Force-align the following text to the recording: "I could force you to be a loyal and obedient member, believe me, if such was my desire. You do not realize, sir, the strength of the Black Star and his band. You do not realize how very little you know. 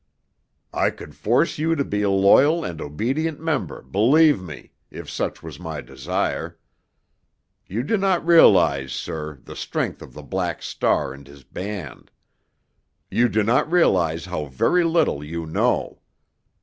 "I 0.73 0.89
could 0.89 1.13
force 1.13 1.59
you 1.59 1.75
to 1.75 1.85
be 1.85 2.01
a 2.01 2.09
loyal 2.09 2.65
and 2.65 2.81
obedient 2.81 3.39
member, 3.39 3.83
believe 3.83 4.41
me, 4.41 4.71
if 4.89 5.07
such 5.11 5.43
was 5.43 5.59
my 5.59 5.79
desire. 5.79 6.57
You 7.67 7.83
do 7.83 7.97
not 7.97 8.25
realize, 8.25 8.93
sir, 8.93 9.37
the 9.43 9.55
strength 9.55 10.01
of 10.01 10.13
the 10.13 10.23
Black 10.23 10.63
Star 10.63 11.13
and 11.13 11.27
his 11.27 11.43
band. 11.43 12.09
You 13.11 13.29
do 13.29 13.43
not 13.43 13.71
realize 13.71 14.25
how 14.25 14.45
very 14.45 14.83
little 14.83 15.23
you 15.23 15.45
know. 15.45 15.99